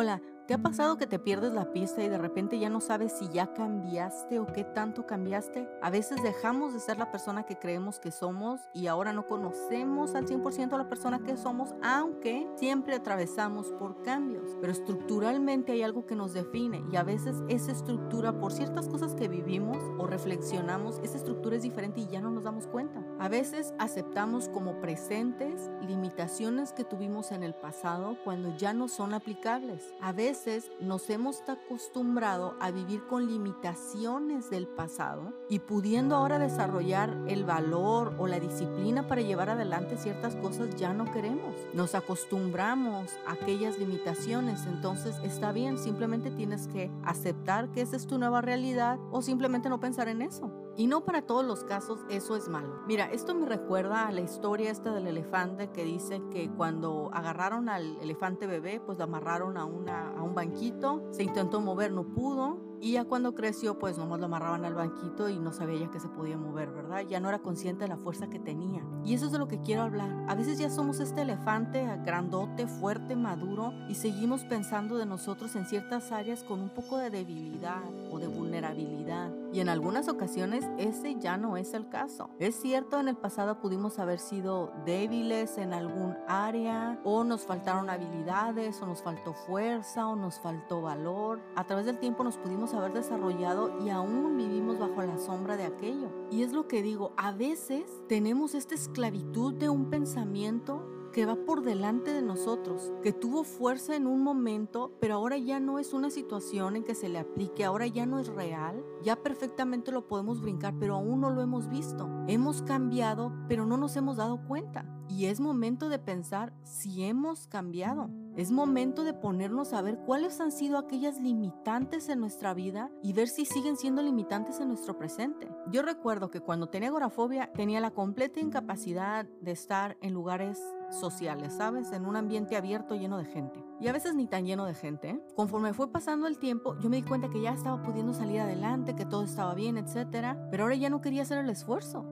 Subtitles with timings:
[0.00, 3.12] Hola, ¿te ha pasado que te pierdes la pista y de repente ya no sabes
[3.12, 5.68] si ya cambiaste o qué tanto cambiaste?
[5.82, 10.14] A veces dejamos de ser la persona que creemos que somos y ahora no conocemos
[10.14, 14.56] al 100% a la persona que somos, aunque siempre atravesamos por cambios.
[14.58, 19.14] Pero estructuralmente hay algo que nos define y a veces esa estructura, por ciertas cosas
[19.14, 23.04] que vivimos o reflexionamos, esa estructura es diferente y ya no nos damos cuenta.
[23.18, 29.12] A veces aceptamos como presentes limitaciones que tuvimos en el pasado cuando ya no son
[29.12, 29.94] aplicables.
[30.00, 30.37] A veces
[30.80, 38.14] nos hemos acostumbrado a vivir con limitaciones del pasado y pudiendo ahora desarrollar el valor
[38.18, 41.54] o la disciplina para llevar adelante ciertas cosas ya no queremos.
[41.74, 48.06] Nos acostumbramos a aquellas limitaciones, entonces está bien, simplemente tienes que aceptar que esa es
[48.06, 50.67] tu nueva realidad o simplemente no pensar en eso.
[50.78, 52.82] Y no para todos los casos eso es malo.
[52.86, 57.68] Mira, esto me recuerda a la historia esta del elefante que dice que cuando agarraron
[57.68, 62.67] al elefante bebé, pues lo amarraron a, a un banquito, se intentó mover, no pudo,
[62.80, 66.00] y ya cuando creció, pues nomás lo amarraban al banquito y no sabía ya que
[66.00, 67.02] se podía mover, ¿verdad?
[67.08, 68.82] Ya no era consciente de la fuerza que tenía.
[69.04, 70.10] Y eso es de lo que quiero hablar.
[70.28, 75.66] A veces ya somos este elefante grandote, fuerte, maduro y seguimos pensando de nosotros en
[75.66, 79.30] ciertas áreas con un poco de debilidad o de vulnerabilidad.
[79.52, 82.30] Y en algunas ocasiones ese ya no es el caso.
[82.38, 87.90] Es cierto, en el pasado pudimos haber sido débiles en algún área o nos faltaron
[87.90, 91.40] habilidades o nos faltó fuerza o nos faltó valor.
[91.56, 95.64] A través del tiempo nos pudimos haber desarrollado y aún vivimos bajo la sombra de
[95.64, 96.08] aquello.
[96.30, 101.36] Y es lo que digo, a veces tenemos esta esclavitud de un pensamiento que va
[101.36, 105.92] por delante de nosotros, que tuvo fuerza en un momento, pero ahora ya no es
[105.92, 110.06] una situación en que se le aplique, ahora ya no es real, ya perfectamente lo
[110.06, 112.08] podemos brincar, pero aún no lo hemos visto.
[112.28, 114.97] Hemos cambiado, pero no nos hemos dado cuenta.
[115.08, 118.10] Y es momento de pensar si hemos cambiado.
[118.36, 123.12] Es momento de ponernos a ver cuáles han sido aquellas limitantes en nuestra vida y
[123.12, 125.48] ver si siguen siendo limitantes en nuestro presente.
[125.72, 130.60] Yo recuerdo que cuando tenía agorafobia tenía la completa incapacidad de estar en lugares
[130.90, 131.92] sociales, ¿sabes?
[131.92, 133.64] En un ambiente abierto lleno de gente.
[133.80, 135.20] Y a veces ni tan lleno de gente.
[135.36, 138.96] Conforme fue pasando el tiempo, yo me di cuenta que ya estaba pudiendo salir adelante,
[138.96, 140.36] que todo estaba bien, etc.
[140.50, 142.06] Pero ahora ya no quería hacer el esfuerzo.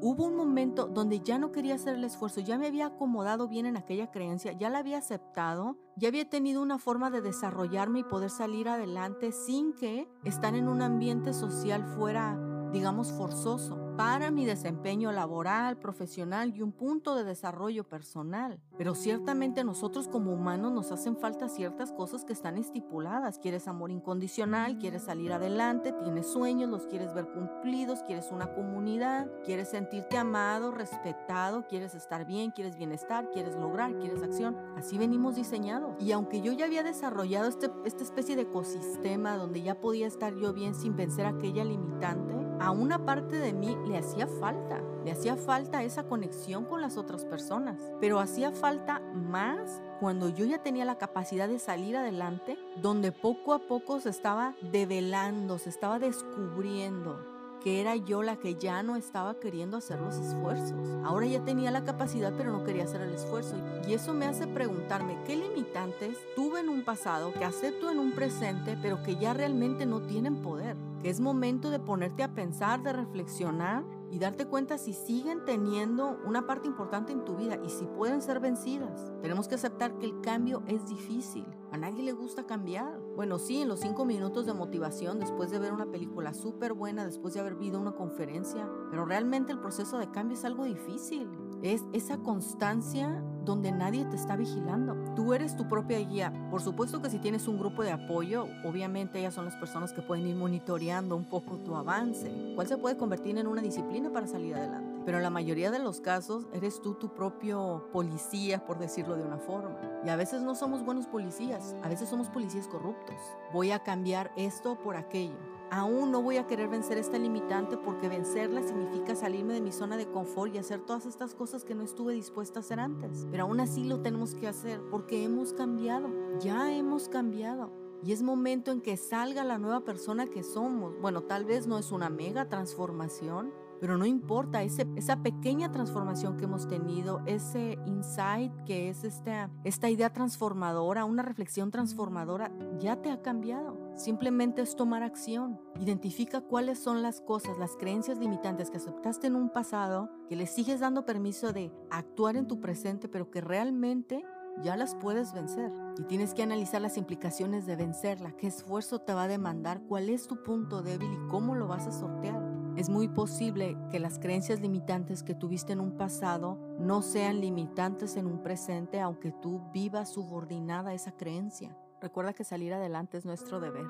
[0.00, 3.66] Hubo un momento donde ya no quería hacer el esfuerzo, ya me había acomodado bien
[3.66, 8.04] en aquella creencia, ya la había aceptado, ya había tenido una forma de desarrollarme y
[8.04, 12.38] poder salir adelante sin que estar en un ambiente social fuera
[12.72, 18.60] digamos, forzoso para mi desempeño laboral, profesional y un punto de desarrollo personal.
[18.78, 23.38] Pero ciertamente nosotros como humanos nos hacen falta ciertas cosas que están estipuladas.
[23.38, 29.30] Quieres amor incondicional, quieres salir adelante, tienes sueños, los quieres ver cumplidos, quieres una comunidad,
[29.44, 34.56] quieres sentirte amado, respetado, quieres estar bien, quieres bienestar, quieres lograr, quieres acción.
[34.76, 36.00] Así venimos diseñados.
[36.02, 40.34] Y aunque yo ya había desarrollado este, esta especie de ecosistema donde ya podía estar
[40.34, 45.10] yo bien sin vencer aquella limitante, a una parte de mí le hacía falta, le
[45.10, 50.62] hacía falta esa conexión con las otras personas, pero hacía falta más cuando yo ya
[50.62, 55.98] tenía la capacidad de salir adelante, donde poco a poco se estaba develando, se estaba
[55.98, 57.32] descubriendo
[57.64, 60.88] que era yo la que ya no estaba queriendo hacer los esfuerzos.
[61.04, 63.56] Ahora ya tenía la capacidad, pero no quería hacer el esfuerzo.
[63.88, 68.12] Y eso me hace preguntarme qué limitantes tuve en un pasado que acepto en un
[68.12, 70.76] presente, pero que ya realmente no tienen poder.
[71.02, 76.18] Que es momento de ponerte a pensar, de reflexionar y darte cuenta si siguen teniendo
[76.26, 79.10] una parte importante en tu vida y si pueden ser vencidas.
[79.22, 81.46] Tenemos que aceptar que el cambio es difícil.
[81.72, 83.00] A nadie le gusta cambiar.
[83.16, 87.06] Bueno, sí, en los cinco minutos de motivación, después de ver una película súper buena,
[87.06, 91.28] después de haber visto una conferencia, pero realmente el proceso de cambio es algo difícil.
[91.62, 94.96] Es esa constancia donde nadie te está vigilando.
[95.14, 96.32] Tú eres tu propia guía.
[96.50, 100.02] Por supuesto que si tienes un grupo de apoyo, obviamente ellas son las personas que
[100.02, 104.26] pueden ir monitoreando un poco tu avance, cuál se puede convertir en una disciplina para
[104.26, 105.02] salir adelante.
[105.04, 109.22] Pero en la mayoría de los casos eres tú tu propio policía, por decirlo de
[109.22, 109.76] una forma.
[110.04, 113.16] Y a veces no somos buenos policías, a veces somos policías corruptos.
[113.52, 115.36] Voy a cambiar esto por aquello.
[115.74, 119.96] Aún no voy a querer vencer esta limitante porque vencerla significa salirme de mi zona
[119.96, 123.26] de confort y hacer todas estas cosas que no estuve dispuesta a hacer antes.
[123.30, 126.10] Pero aún así lo tenemos que hacer porque hemos cambiado,
[126.40, 127.72] ya hemos cambiado.
[128.04, 131.00] Y es momento en que salga la nueva persona que somos.
[131.00, 136.44] Bueno, tal vez no es una mega transformación, pero no importa, esa pequeña transformación que
[136.44, 143.10] hemos tenido, ese insight que es esta, esta idea transformadora, una reflexión transformadora, ya te
[143.10, 143.81] ha cambiado.
[143.94, 145.60] Simplemente es tomar acción.
[145.78, 150.46] Identifica cuáles son las cosas, las creencias limitantes que aceptaste en un pasado, que le
[150.46, 154.24] sigues dando permiso de actuar en tu presente, pero que realmente
[154.62, 155.72] ya las puedes vencer.
[155.98, 160.08] Y tienes que analizar las implicaciones de vencerla, qué esfuerzo te va a demandar, cuál
[160.08, 162.42] es tu punto débil y cómo lo vas a sortear.
[162.76, 168.16] Es muy posible que las creencias limitantes que tuviste en un pasado no sean limitantes
[168.16, 171.76] en un presente, aunque tú vivas subordinada a esa creencia.
[172.02, 173.86] Recuerda que salir adelante es nuestro deber.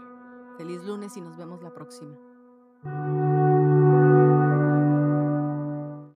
[0.58, 2.14] Feliz lunes y nos vemos la próxima.